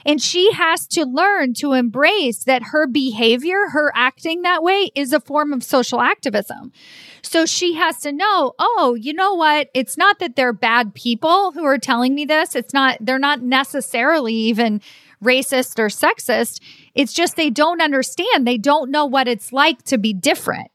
And 0.05 0.21
she 0.21 0.51
has 0.53 0.85
to 0.89 1.03
learn 1.03 1.53
to 1.55 1.73
embrace 1.73 2.43
that 2.43 2.63
her 2.71 2.85
behavior, 2.85 3.69
her 3.71 3.91
acting 3.95 4.43
that 4.43 4.61
way 4.61 4.91
is 4.93 5.11
a 5.13 5.19
form 5.19 5.51
of 5.51 5.63
social 5.63 5.99
activism. 5.99 6.71
So 7.23 7.45
she 7.45 7.73
has 7.73 7.97
to 8.01 8.11
know, 8.11 8.53
oh, 8.59 8.95
you 8.99 9.13
know 9.13 9.33
what? 9.33 9.69
It's 9.73 9.97
not 9.97 10.19
that 10.19 10.35
they're 10.35 10.53
bad 10.53 10.93
people 10.93 11.51
who 11.51 11.65
are 11.65 11.79
telling 11.79 12.13
me 12.13 12.25
this. 12.25 12.55
It's 12.55 12.73
not, 12.73 12.97
they're 13.01 13.17
not 13.17 13.41
necessarily 13.41 14.33
even 14.33 14.79
racist 15.23 15.79
or 15.79 15.87
sexist. 15.87 16.61
It's 16.93 17.13
just 17.13 17.35
they 17.35 17.49
don't 17.49 17.81
understand. 17.81 18.45
They 18.45 18.59
don't 18.59 18.91
know 18.91 19.05
what 19.05 19.27
it's 19.27 19.51
like 19.51 19.81
to 19.83 19.97
be 19.97 20.13
different. 20.13 20.69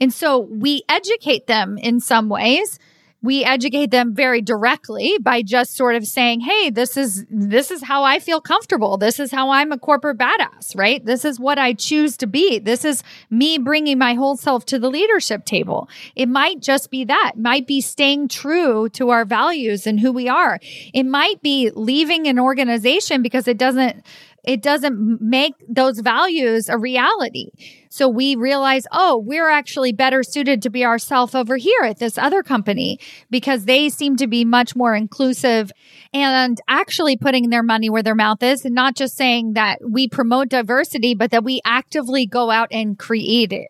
And 0.00 0.12
so 0.12 0.38
we 0.38 0.82
educate 0.88 1.46
them 1.46 1.76
in 1.78 2.00
some 2.00 2.28
ways 2.28 2.78
we 3.22 3.44
educate 3.44 3.90
them 3.90 4.14
very 4.14 4.40
directly 4.40 5.16
by 5.20 5.42
just 5.42 5.76
sort 5.76 5.96
of 5.96 6.06
saying, 6.06 6.40
Hey, 6.40 6.70
this 6.70 6.96
is, 6.96 7.24
this 7.30 7.70
is 7.70 7.82
how 7.82 8.04
I 8.04 8.18
feel 8.18 8.40
comfortable. 8.40 8.96
This 8.96 9.18
is 9.18 9.32
how 9.32 9.50
I'm 9.50 9.72
a 9.72 9.78
corporate 9.78 10.18
badass, 10.18 10.76
right? 10.76 11.04
This 11.04 11.24
is 11.24 11.40
what 11.40 11.58
I 11.58 11.72
choose 11.72 12.16
to 12.18 12.26
be. 12.26 12.58
This 12.58 12.84
is 12.84 13.02
me 13.30 13.58
bringing 13.58 13.98
my 13.98 14.14
whole 14.14 14.36
self 14.36 14.66
to 14.66 14.78
the 14.78 14.90
leadership 14.90 15.44
table. 15.44 15.88
It 16.14 16.28
might 16.28 16.60
just 16.60 16.90
be 16.90 17.04
that, 17.04 17.32
it 17.34 17.40
might 17.40 17.66
be 17.66 17.80
staying 17.80 18.28
true 18.28 18.88
to 18.90 19.10
our 19.10 19.24
values 19.24 19.86
and 19.86 19.98
who 19.98 20.12
we 20.12 20.28
are. 20.28 20.60
It 20.94 21.04
might 21.04 21.42
be 21.42 21.70
leaving 21.74 22.26
an 22.28 22.38
organization 22.38 23.22
because 23.22 23.48
it 23.48 23.58
doesn't 23.58 24.04
it 24.46 24.62
doesn't 24.62 25.20
make 25.20 25.54
those 25.68 25.98
values 25.98 26.68
a 26.68 26.78
reality. 26.78 27.50
So 27.90 28.08
we 28.08 28.36
realize, 28.36 28.86
oh, 28.92 29.18
we're 29.18 29.50
actually 29.50 29.92
better 29.92 30.22
suited 30.22 30.62
to 30.62 30.70
be 30.70 30.84
ourselves 30.84 31.34
over 31.34 31.56
here 31.56 31.82
at 31.82 31.98
this 31.98 32.16
other 32.16 32.42
company 32.42 33.00
because 33.28 33.64
they 33.64 33.88
seem 33.88 34.16
to 34.16 34.26
be 34.26 34.44
much 34.44 34.76
more 34.76 34.94
inclusive 34.94 35.72
and 36.14 36.60
actually 36.68 37.16
putting 37.16 37.50
their 37.50 37.64
money 37.64 37.90
where 37.90 38.02
their 38.02 38.14
mouth 38.14 38.42
is 38.42 38.64
and 38.64 38.74
not 38.74 38.94
just 38.94 39.16
saying 39.16 39.54
that 39.54 39.78
we 39.82 40.08
promote 40.08 40.48
diversity, 40.48 41.14
but 41.14 41.32
that 41.32 41.42
we 41.42 41.60
actively 41.64 42.24
go 42.24 42.50
out 42.50 42.68
and 42.70 42.98
create 42.98 43.52
it. 43.52 43.68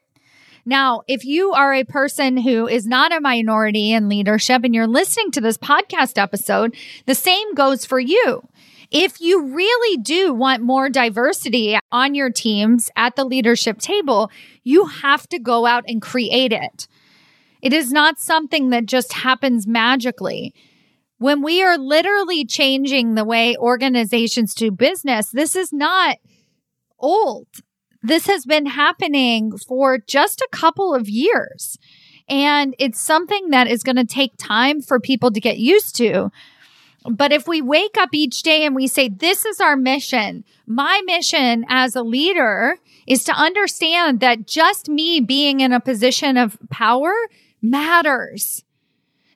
Now, 0.69 1.03
if 1.07 1.25
you 1.25 1.53
are 1.53 1.73
a 1.73 1.85
person 1.85 2.37
who 2.37 2.67
is 2.67 2.87
not 2.87 3.17
a 3.17 3.21
minority 3.21 3.93
in 3.93 4.09
leadership 4.09 4.65
and 4.65 4.75
you're 4.75 4.89
listening 4.89 5.31
to 5.31 5.41
this 5.41 5.57
podcast 5.57 6.21
episode, 6.21 6.75
the 7.07 7.15
same 7.15 7.55
goes 7.55 7.85
for 7.85 8.01
you. 8.01 8.43
If 8.91 9.21
you 9.21 9.55
really 9.55 9.97
do 9.99 10.33
want 10.33 10.63
more 10.63 10.89
diversity 10.89 11.79
on 11.91 12.15
your 12.15 12.31
teams 12.31 12.91
at 12.97 13.17
the 13.17 13.25
leadership 13.25 13.79
table, 13.79 14.31
you 14.63 14.87
have 14.87 15.29
to 15.29 15.39
go 15.39 15.67
out 15.67 15.85
and 15.89 16.01
create 16.01 16.53
it. 16.53 16.87
It 17.63 17.73
is 17.73 17.91
not 17.91 18.21
something 18.21 18.71
that 18.71 18.87
just 18.87 19.13
happens 19.13 19.67
magically. 19.67 20.55
When 21.19 21.43
we 21.43 21.63
are 21.63 21.79
literally 21.79 22.45
changing 22.45 23.15
the 23.15 23.25
way 23.25 23.57
organizations 23.57 24.55
do 24.55 24.71
business, 24.71 25.31
this 25.31 25.57
is 25.57 25.73
not 25.73 26.19
old. 26.99 27.49
This 28.03 28.27
has 28.27 28.45
been 28.45 28.67
happening 28.67 29.57
for 29.57 29.99
just 29.99 30.41
a 30.41 30.49
couple 30.53 30.95
of 30.95 31.09
years. 31.09 31.79
And 32.29 32.75
it's 32.79 33.01
something 33.01 33.51
that 33.51 33.69
is 33.69 33.83
going 33.83 33.97
to 33.97 34.05
take 34.05 34.33
time 34.37 34.81
for 34.83 35.01
people 35.01 35.31
to 35.31 35.41
get 35.41 35.59
used 35.59 35.97
to. 35.97 36.31
But 37.11 37.33
if 37.33 37.47
we 37.47 37.63
wake 37.63 37.97
up 37.99 38.11
each 38.13 38.43
day 38.43 38.65
and 38.65 38.75
we 38.75 38.87
say, 38.87 39.09
this 39.09 39.45
is 39.45 39.61
our 39.61 39.77
mission, 39.77 40.45
my 40.67 41.01
mission 41.07 41.65
as 41.69 41.95
a 41.95 42.03
leader 42.03 42.79
is 43.07 43.25
to 43.25 43.33
understand 43.33 44.21
that 44.21 44.47
just 44.47 44.89
me 44.89 45.21
being 45.21 45.61
in 45.61 45.73
a 45.73 45.81
position 45.81 46.37
of 46.37 46.59
power 46.71 47.13
matters. 47.63 48.65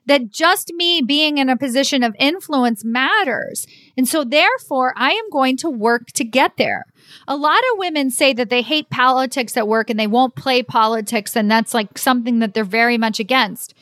That 0.06 0.30
just 0.30 0.72
me 0.72 1.02
being 1.02 1.38
in 1.38 1.48
a 1.48 1.56
position 1.56 2.02
of 2.02 2.16
influence 2.18 2.84
matters. 2.84 3.66
And 3.96 4.08
so 4.08 4.24
therefore, 4.24 4.92
I 4.96 5.10
am 5.10 5.30
going 5.30 5.56
to 5.58 5.70
work 5.70 6.06
to 6.14 6.24
get 6.24 6.56
there. 6.56 6.86
A 7.28 7.36
lot 7.36 7.60
of 7.72 7.78
women 7.78 8.10
say 8.10 8.32
that 8.32 8.50
they 8.50 8.62
hate 8.62 8.90
politics 8.90 9.56
at 9.56 9.68
work 9.68 9.88
and 9.88 10.00
they 10.00 10.08
won't 10.08 10.34
play 10.34 10.62
politics. 10.64 11.36
And 11.36 11.48
that's 11.48 11.74
like 11.74 11.96
something 11.96 12.40
that 12.40 12.54
they're 12.54 12.64
very 12.64 12.98
much 12.98 13.20
against. 13.20 13.74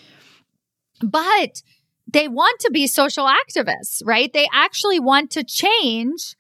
But 1.00 1.62
they 2.10 2.26
want 2.26 2.60
to 2.60 2.70
be 2.70 2.86
social 2.86 3.26
activists, 3.26 4.02
right? 4.04 4.32
They 4.32 4.48
actually 4.52 4.98
want 4.98 5.30
to 5.32 5.44
change 5.44 6.36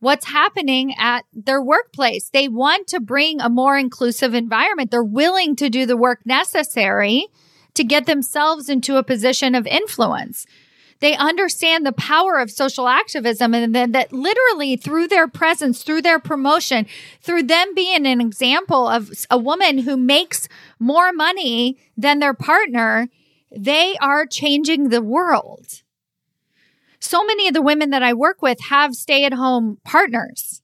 what's 0.00 0.26
happening 0.26 0.94
at 0.98 1.24
their 1.32 1.62
workplace. 1.62 2.30
They 2.30 2.48
want 2.48 2.86
to 2.88 3.00
bring 3.00 3.40
a 3.40 3.48
more 3.48 3.76
inclusive 3.76 4.34
environment. 4.34 4.90
They're 4.90 5.02
willing 5.02 5.56
to 5.56 5.68
do 5.68 5.86
the 5.86 5.96
work 5.96 6.24
necessary 6.24 7.26
to 7.74 7.84
get 7.84 8.06
themselves 8.06 8.68
into 8.68 8.96
a 8.96 9.02
position 9.02 9.54
of 9.54 9.66
influence. 9.66 10.46
They 11.00 11.14
understand 11.14 11.84
the 11.84 11.92
power 11.92 12.38
of 12.38 12.50
social 12.50 12.88
activism 12.88 13.54
and 13.54 13.74
then 13.74 13.92
that 13.92 14.12
literally 14.12 14.76
through 14.76 15.08
their 15.08 15.28
presence, 15.28 15.82
through 15.82 16.02
their 16.02 16.18
promotion, 16.18 16.86
through 17.20 17.42
them 17.42 17.74
being 17.74 18.06
an 18.06 18.20
example 18.20 18.88
of 18.88 19.10
a 19.30 19.36
woman 19.36 19.78
who 19.78 19.98
makes 19.98 20.48
more 20.78 21.12
money 21.12 21.76
than 21.98 22.18
their 22.18 22.32
partner, 22.32 23.08
they 23.58 23.96
are 24.00 24.26
changing 24.26 24.88
the 24.88 25.02
world. 25.02 25.82
So 27.00 27.24
many 27.24 27.48
of 27.48 27.54
the 27.54 27.62
women 27.62 27.90
that 27.90 28.02
I 28.02 28.14
work 28.14 28.42
with 28.42 28.58
have 28.68 28.94
stay 28.94 29.24
at 29.24 29.34
home 29.34 29.78
partners 29.84 30.62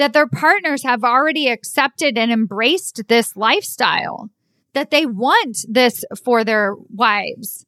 that 0.00 0.14
their 0.14 0.26
partners 0.26 0.82
have 0.82 1.04
already 1.04 1.46
accepted 1.46 2.16
and 2.16 2.32
embraced 2.32 3.06
this 3.08 3.36
lifestyle, 3.36 4.30
that 4.72 4.90
they 4.90 5.04
want 5.04 5.58
this 5.68 6.06
for 6.24 6.42
their 6.42 6.74
wives, 6.88 7.66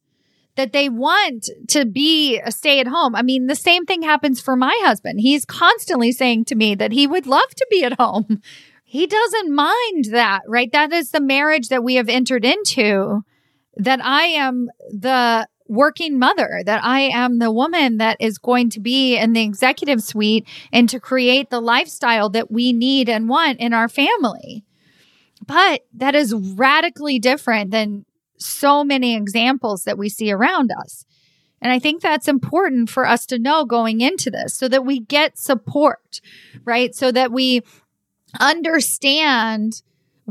that 0.57 0.73
they 0.73 0.89
want 0.89 1.51
to 1.69 1.85
be 1.85 2.41
a 2.41 2.51
stay 2.51 2.81
at 2.81 2.87
home. 2.87 3.15
I 3.15 3.21
mean, 3.21 3.49
the 3.49 3.55
same 3.55 3.85
thing 3.85 4.01
happens 4.01 4.41
for 4.41 4.57
my 4.57 4.75
husband. 4.81 5.21
He's 5.21 5.45
constantly 5.45 6.11
saying 6.11 6.47
to 6.47 6.55
me 6.55 6.75
that 6.75 6.93
he 6.93 7.07
would 7.07 7.27
love 7.27 7.51
to 7.55 7.67
be 7.71 7.85
at 7.85 8.01
home. 8.01 8.41
He 8.83 9.07
doesn't 9.07 9.55
mind 9.55 10.07
that, 10.13 10.41
right? 10.49 10.73
That 10.73 10.91
is 10.91 11.11
the 11.11 11.21
marriage 11.21 11.69
that 11.69 11.85
we 11.85 11.97
have 11.97 12.09
entered 12.09 12.47
into 12.47 13.25
that 13.77 14.05
I 14.05 14.25
am 14.25 14.69
the 14.91 15.49
working 15.69 16.19
mother, 16.19 16.63
that 16.67 16.85
I 16.85 17.01
am 17.01 17.39
the 17.39 17.51
woman 17.51 17.99
that 17.99 18.19
is 18.21 18.39
going 18.39 18.69
to 18.71 18.81
be 18.81 19.17
in 19.17 19.33
the 19.33 19.43
executive 19.43 20.03
suite 20.03 20.47
and 20.73 20.89
to 20.89 21.01
create 21.01 21.51
the 21.51 21.61
lifestyle 21.61 22.29
that 22.31 22.51
we 22.51 22.73
need 22.73 23.09
and 23.09 23.29
want 23.29 23.61
in 23.61 23.73
our 23.73 23.89
family. 23.89 24.65
But 25.47 25.87
that 25.95 26.15
is 26.15 26.35
radically 26.35 27.19
different 27.19 27.71
than 27.71 28.05
so 28.37 28.85
many 28.85 29.17
examples 29.17 29.85
that 29.85 29.99
we 29.99 30.09
see 30.09 30.31
around 30.31 30.71
us. 30.73 31.05
And 31.61 31.73
I 31.73 31.79
think 31.79 32.03
that's 32.03 32.29
important 32.29 32.91
for 32.91 33.07
us 33.07 33.25
to 33.27 33.39
know 33.39 33.65
going 33.65 34.01
into 34.01 34.31
this 34.31 34.55
so 34.55 34.69
that 34.69 34.85
we 34.85 34.99
get 35.01 35.39
support, 35.39 36.21
right? 36.65 36.95
So 36.95 37.13
that 37.13 37.31
we 37.33 37.63
understand 38.41 39.83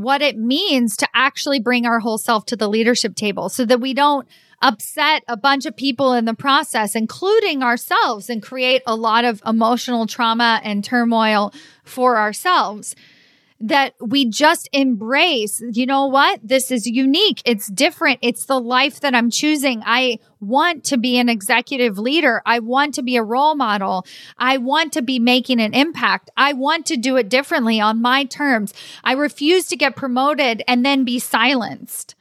what 0.02 0.22
it 0.22 0.36
means 0.36 0.96
to 0.98 1.08
actually 1.14 1.60
bring 1.60 1.86
our 1.86 2.00
whole 2.00 2.18
self 2.18 2.46
to 2.46 2.56
the 2.56 2.68
leadership 2.68 3.14
table 3.14 3.48
so 3.48 3.64
that 3.64 3.80
we 3.80 3.94
don't 3.94 4.26
upset 4.60 5.24
a 5.26 5.36
bunch 5.36 5.66
of 5.66 5.76
people 5.76 6.12
in 6.12 6.24
the 6.24 6.34
process, 6.34 6.94
including 6.94 7.62
ourselves, 7.62 8.30
and 8.30 8.42
create 8.42 8.82
a 8.86 8.94
lot 8.94 9.24
of 9.24 9.42
emotional 9.44 10.06
trauma 10.06 10.60
and 10.62 10.84
turmoil 10.84 11.52
for 11.84 12.16
ourselves. 12.16 12.94
That 13.62 13.94
we 14.00 14.28
just 14.28 14.68
embrace, 14.72 15.62
you 15.72 15.86
know 15.86 16.06
what? 16.06 16.40
This 16.42 16.70
is 16.70 16.86
unique. 16.86 17.40
It's 17.44 17.68
different. 17.68 18.18
It's 18.20 18.46
the 18.46 18.60
life 18.60 19.00
that 19.00 19.14
I'm 19.14 19.30
choosing. 19.30 19.82
I 19.86 20.18
want 20.40 20.84
to 20.84 20.98
be 20.98 21.18
an 21.18 21.28
executive 21.28 21.96
leader. 21.96 22.42
I 22.44 22.58
want 22.58 22.94
to 22.96 23.02
be 23.02 23.16
a 23.16 23.22
role 23.22 23.54
model. 23.54 24.04
I 24.36 24.58
want 24.58 24.92
to 24.94 25.02
be 25.02 25.20
making 25.20 25.60
an 25.60 25.74
impact. 25.74 26.28
I 26.36 26.52
want 26.52 26.86
to 26.86 26.96
do 26.96 27.16
it 27.16 27.28
differently 27.28 27.80
on 27.80 28.02
my 28.02 28.24
terms. 28.24 28.74
I 29.04 29.12
refuse 29.12 29.68
to 29.68 29.76
get 29.76 29.94
promoted 29.94 30.62
and 30.66 30.84
then 30.84 31.04
be 31.04 31.20
silenced. 31.20 32.16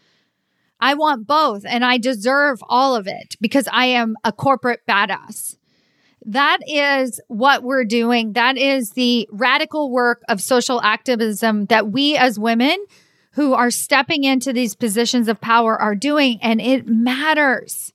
I 0.79 0.93
want 0.93 1.27
both 1.27 1.63
and 1.67 1.83
I 1.83 1.97
deserve 1.97 2.59
all 2.69 2.95
of 2.95 3.07
it 3.07 3.35
because 3.41 3.67
I 3.71 3.85
am 3.87 4.15
a 4.23 4.31
corporate 4.31 4.81
badass. 4.87 5.57
That 6.25 6.59
is 6.67 7.19
what 7.27 7.63
we're 7.63 7.85
doing. 7.85 8.33
That 8.33 8.57
is 8.57 8.91
the 8.91 9.27
radical 9.31 9.89
work 9.89 10.21
of 10.29 10.41
social 10.41 10.81
activism 10.81 11.65
that 11.65 11.91
we 11.91 12.15
as 12.15 12.37
women 12.37 12.85
who 13.31 13.53
are 13.53 13.71
stepping 13.71 14.23
into 14.23 14.53
these 14.53 14.75
positions 14.75 15.27
of 15.27 15.41
power 15.41 15.79
are 15.79 15.95
doing. 15.95 16.37
And 16.41 16.61
it 16.61 16.87
matters. 16.87 17.93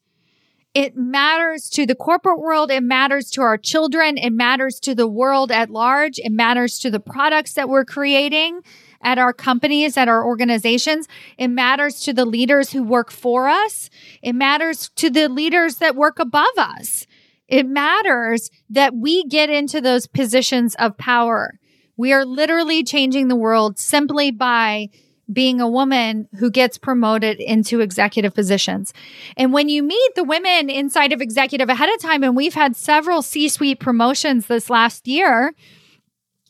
It 0.75 0.97
matters 0.97 1.71
to 1.71 1.87
the 1.87 1.95
corporate 1.95 2.40
world. 2.40 2.71
It 2.71 2.83
matters 2.83 3.30
to 3.33 3.42
our 3.42 3.56
children. 3.56 4.18
It 4.18 4.33
matters 4.33 4.80
to 4.80 4.95
the 4.95 5.06
world 5.06 5.52
at 5.52 5.71
large. 5.71 6.18
It 6.18 6.33
matters 6.33 6.78
to 6.80 6.90
the 6.90 7.00
products 7.00 7.54
that 7.54 7.68
we're 7.68 7.85
creating 7.85 8.61
at 9.00 9.18
our 9.18 9.33
companies, 9.33 9.97
at 9.97 10.09
our 10.09 10.26
organizations. 10.26 11.06
It 11.38 11.49
matters 11.49 12.00
to 12.00 12.12
the 12.12 12.25
leaders 12.25 12.73
who 12.73 12.83
work 12.83 13.11
for 13.11 13.49
us. 13.49 13.88
It 14.21 14.35
matters 14.35 14.90
to 14.97 15.11
the 15.11 15.28
leaders 15.28 15.76
that 15.76 15.97
work 15.97 16.18
above 16.18 16.45
us. 16.56 17.06
It 17.49 17.67
matters 17.67 18.50
that 18.71 18.95
we 18.95 19.25
get 19.25 19.50
into 19.50 19.81
those 19.81 20.07
positions 20.07 20.75
of 20.76 20.97
power. 20.97 21.59
We 21.97 22.12
are 22.12 22.25
literally 22.25 22.83
changing 22.83 23.29
the 23.29 23.37
world 23.37 23.79
simply 23.79 24.31
by 24.31 24.88
being 25.33 25.61
a 25.61 25.69
woman 25.69 26.29
who 26.38 26.50
gets 26.50 26.79
promoted 26.79 27.41
into 27.41 27.81
executive 27.81 28.35
positions. 28.35 28.93
And 29.37 29.53
when 29.53 29.69
you 29.69 29.83
meet 29.83 30.15
the 30.15 30.25
women 30.25 30.71
inside 30.71 31.12
of 31.12 31.21
executive 31.21 31.69
ahead 31.69 31.88
of 31.88 32.00
time, 32.00 32.23
and 32.23 32.37
we've 32.37 32.55
had 32.55 32.76
several 32.76 33.23
C 33.23 33.49
suite 33.49 33.81
promotions 33.81 34.47
this 34.47 34.71
last 34.71 35.09
year, 35.09 35.53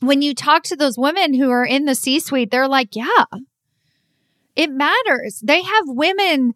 when 0.01 0.21
you 0.21 0.35
talk 0.35 0.63
to 0.65 0.77
those 0.77 0.99
women 0.99 1.33
who 1.33 1.51
are 1.51 1.65
in 1.65 1.87
the 1.87 1.95
C 1.95 2.21
suite, 2.21 2.51
they're 2.51 2.69
like, 2.69 2.95
yeah, 2.95 3.25
it 4.55 4.71
matters. 4.71 5.41
They 5.43 5.63
have 5.63 5.85
women 5.87 6.55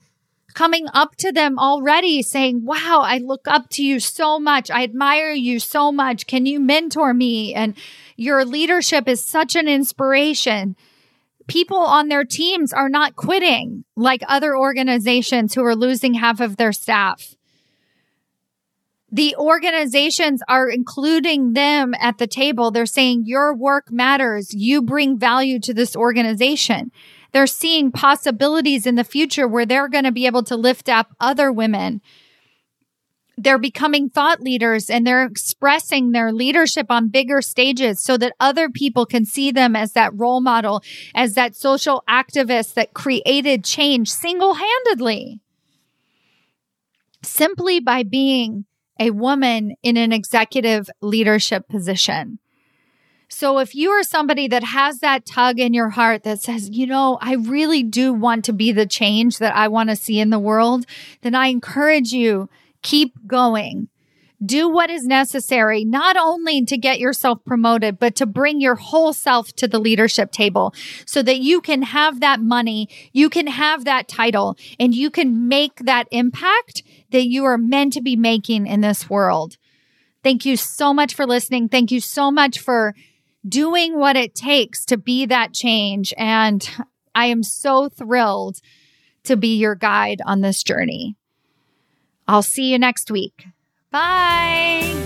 coming 0.55 0.87
up 0.93 1.17
to 1.17 1.33
them 1.33 1.59
already 1.59 2.23
saying, 2.23 2.65
Wow, 2.65 3.03
I 3.05 3.19
look 3.19 3.47
up 3.47 3.69
to 3.71 3.85
you 3.85 4.01
so 4.01 4.39
much. 4.39 4.71
I 4.71 4.83
admire 4.83 5.33
you 5.33 5.59
so 5.59 5.91
much. 5.93 6.27
Can 6.27 6.47
you 6.47 6.61
mentor 6.61 7.15
me? 7.15 7.55
And 7.55 7.75
your 8.17 8.45
leadership 8.45 9.09
is 9.09 9.23
such 9.23 9.57
an 9.57 9.69
inspiration. 9.69 10.77
People 11.47 11.79
on 11.79 12.09
their 12.09 12.25
teams 12.25 12.73
are 12.73 12.89
not 12.89 13.17
quitting 13.17 13.85
like 13.97 14.23
other 14.29 14.57
organizations 14.57 15.55
who 15.55 15.65
are 15.65 15.75
losing 15.75 16.15
half 16.15 16.41
of 16.41 16.57
their 16.57 16.73
staff. 16.73 17.35
The 19.13 19.35
organizations 19.37 20.41
are 20.49 20.69
including 20.69 21.55
them 21.55 21.95
at 22.01 22.19
the 22.19 22.29
table. 22.29 22.71
They're 22.71 22.87
saying 22.87 23.25
your 23.27 23.53
work 23.55 23.91
matters. 23.91 24.55
You 24.55 24.83
bring 24.83 25.19
value 25.19 25.59
to 25.61 25.75
this 25.75 25.97
organization. 25.97 26.93
They're 27.33 27.47
seeing 27.47 27.93
possibilities 27.93 28.87
in 28.87 28.97
the 28.97 29.05
future 29.05 29.47
where 29.47 29.67
they're 29.67 29.89
going 29.89 30.05
to 30.05 30.13
be 30.13 30.27
able 30.27 30.43
to 30.45 30.57
lift 30.57 30.89
up 30.89 31.15
other 31.21 31.53
women. 31.53 32.01
They're 33.39 33.59
becoming 33.59 34.11
thought 34.11 34.41
leaders 34.43 34.91
and 34.91 35.07
they're 35.07 35.25
expressing 35.25 36.13
their 36.13 36.31
leadership 36.31 36.87
on 36.91 37.09
bigger 37.09 37.41
stages 37.41 38.03
so 38.03 38.19
that 38.19 38.35
other 38.39 38.69
people 38.69 39.07
can 39.07 39.25
see 39.25 39.51
them 39.51 39.75
as 39.75 39.93
that 39.93 40.13
role 40.15 40.43
model, 40.43 40.83
as 41.15 41.35
that 41.35 41.57
social 41.57 42.05
activist 42.09 42.75
that 42.75 42.93
created 42.93 43.65
change 43.65 44.11
single 44.11 44.55
handedly. 44.55 45.41
Simply 47.23 47.81
by 47.81 48.03
being 48.03 48.67
a 48.99 49.11
woman 49.11 49.75
in 49.83 49.97
an 49.97 50.13
executive 50.13 50.91
leadership 51.01 51.67
position. 51.67 52.40
So 53.33 53.59
if 53.59 53.77
you 53.77 53.91
are 53.91 54.03
somebody 54.03 54.49
that 54.49 54.65
has 54.65 54.99
that 54.99 55.25
tug 55.25 55.61
in 55.61 55.73
your 55.73 55.91
heart 55.91 56.25
that 56.25 56.43
says, 56.43 56.69
you 56.71 56.87
know, 56.87 57.17
I 57.23 57.35
really 57.35 57.85
do 57.85 58.13
want 58.13 58.45
to 58.47 58.53
be 58.53 58.73
the 58.73 58.87
change 58.87 59.39
that 59.39 59.55
I 59.55 59.69
want 59.69 59.89
to 59.89 59.97
see 59.97 60.19
in 60.19 60.31
the 60.31 60.39
world, 60.39 60.85
then 61.23 61.37
I 61.37 61.47
encourage 61.47 62.13
you, 62.13 62.51
keep 62.83 63.15
going. 63.29 63.89
Do 64.45 64.69
what 64.69 64.91
is 64.91 65.05
necessary, 65.05 65.85
not 65.85 66.17
only 66.17 66.65
to 66.65 66.77
get 66.77 66.99
yourself 66.99 67.45
promoted, 67.45 67.99
but 67.99 68.17
to 68.17 68.27
bring 68.27 68.61
your 68.61 68.75
whole 68.75 69.13
self 69.13 69.53
to 69.57 69.69
the 69.69 69.79
leadership 69.79 70.33
table 70.33 70.75
so 71.07 71.23
that 71.23 71.39
you 71.39 71.61
can 71.61 71.83
have 71.83 72.21
that 72.21 72.41
money, 72.41 72.89
you 73.13 73.29
can 73.29 73.47
have 73.47 73.85
that 73.85 74.09
title, 74.09 74.57
and 74.79 74.95
you 74.95 75.11
can 75.11 75.47
make 75.47 75.77
that 75.81 76.09
impact 76.11 76.83
that 77.13 77.27
you 77.27 77.45
are 77.45 77.59
meant 77.59 77.93
to 77.93 78.01
be 78.01 78.17
making 78.17 78.67
in 78.67 78.81
this 78.81 79.09
world. 79.09 79.57
Thank 80.23 80.45
you 80.45 80.57
so 80.57 80.93
much 80.93 81.15
for 81.15 81.27
listening. 81.27 81.69
Thank 81.69 81.91
you 81.91 82.01
so 82.01 82.31
much 82.31 82.59
for 82.59 82.95
doing 83.49 83.99
what 83.99 84.17
it 84.17 84.35
takes 84.35 84.85
to 84.87 84.97
be 84.97 85.27
that 85.27 85.53
change. 85.53 86.13
And 86.17 86.69
I 87.15 87.27
am 87.27 87.43
so 87.43 87.89
thrilled 87.89 88.59
to 89.25 89.37
be 89.37 89.57
your 89.57 89.75
guide 89.75 90.21
on 90.25 90.41
this 90.41 90.63
journey. 90.63 91.17
I'll 92.29 92.43
see 92.43 92.71
you 92.71 92.79
next 92.79 93.11
week. 93.11 93.47
Bye. 93.91 94.97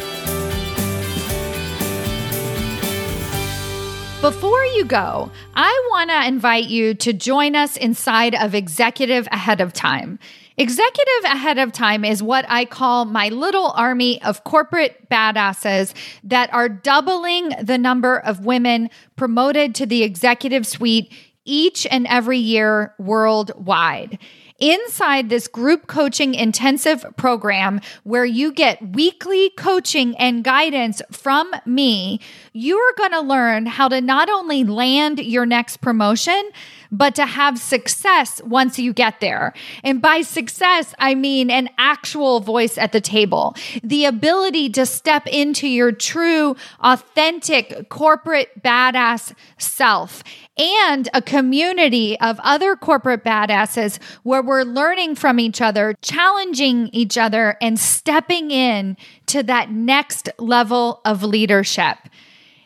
Before 4.21 4.65
you 4.65 4.87
go, 4.87 5.31
I 5.55 5.89
want 5.91 6.09
to 6.09 6.27
invite 6.27 6.65
you 6.65 6.95
to 6.95 7.13
join 7.13 7.55
us 7.55 7.77
inside 7.77 8.35
of 8.35 8.55
Executive 8.55 9.27
Ahead 9.31 9.61
of 9.61 9.75
Time. 9.75 10.19
Executive 10.57 11.25
ahead 11.25 11.59
of 11.59 11.73
time 11.73 12.05
is 12.05 12.23
what 12.23 12.45
I 12.49 12.65
call 12.65 13.07
my 13.07 13.29
little 13.29 13.73
army 13.77 14.23
of 14.23 14.45
corporate 14.45 15.11
badasses 15.11 15.93
that 16.23 16.53
are 16.53 16.69
doubling 16.69 17.51
the 17.61 17.77
number 17.77 18.19
of 18.21 18.45
women 18.45 18.89
promoted 19.17 19.75
to 19.77 19.87
the 19.87 20.05
executive 20.05 20.65
suite 20.65 21.13
each 21.45 21.89
and 21.91 22.07
every 22.07 22.39
year 22.39 22.95
worldwide. 22.99 24.19
Inside 24.61 25.29
this 25.29 25.49
group 25.49 25.89
coaching 25.89 26.35
intensive 26.35 27.05
program, 27.17 27.81
where 28.05 28.25
you 28.25 28.53
get 28.53 28.95
weekly 28.95 29.51
coaching 29.59 30.17
and 30.17 30.45
guidance 30.45 31.03
from 31.11 31.51
me, 31.67 32.21
you 32.53 32.79
are 32.79 32.95
going 32.97 33.11
to 33.11 33.21
learn 33.21 33.67
how 33.67 33.89
to 33.89 34.01
not 34.01 34.31
only 34.31 34.63
land 34.63 35.19
your 35.19 35.45
next 35.45 35.79
promotion, 35.79 36.51
but 36.97 37.15
to 37.17 37.27
have 37.27 37.59
success 37.59 38.41
once 38.45 38.79
you 38.79 38.93
get 38.93 39.21
there. 39.21 39.53
And 39.83 40.01
by 40.01 40.21
success, 40.21 40.95
I 40.99 41.15
mean 41.15 41.51
an 41.51 41.69
actual 41.77 42.41
voice 42.41 42.79
at 42.79 42.93
the 42.93 43.01
table, 43.01 43.57
the 43.83 44.05
ability 44.05 44.71
to 44.71 44.87
step 44.87 45.27
into 45.27 45.67
your 45.67 45.91
true, 45.91 46.55
authentic 46.81 47.89
corporate 47.89 48.63
badass 48.63 49.35
self 49.59 50.23
and 50.57 51.09
a 51.13 51.21
community 51.21 52.19
of 52.21 52.39
other 52.45 52.77
corporate 52.77 53.25
badasses 53.25 54.01
where 54.23 54.43
we're 54.43 54.63
learning 54.63 55.17
from 55.17 55.41
each 55.41 55.61
other, 55.61 55.95
challenging 56.01 56.89
each 56.93 57.19
other, 57.19 57.57
and 57.61 57.79
stepping 57.79 58.53
in 58.53 58.97
to 59.27 59.43
that 59.43 59.71
next 59.71 60.29
level 60.39 61.01
of 61.05 61.25
leadership. 61.25 61.99